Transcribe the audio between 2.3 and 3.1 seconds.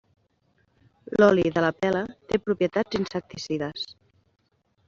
té propietats